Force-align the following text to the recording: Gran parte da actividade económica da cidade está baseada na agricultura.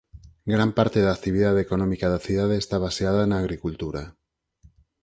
Gran 0.53 0.69
parte 0.77 0.99
da 1.05 1.11
actividade 1.17 1.59
económica 1.65 2.07
da 2.13 2.23
cidade 2.27 2.55
está 2.59 2.77
baseada 2.87 3.21
na 3.25 3.37
agricultura. 3.43 4.03